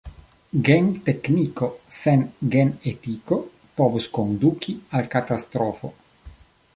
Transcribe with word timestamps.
Gen-tekniko 0.67 1.67
sen 1.97 2.23
gen-etiko 2.55 3.39
povus 3.81 4.07
konduki 4.19 4.75
al 5.01 5.09
katastrofo. 5.17 5.93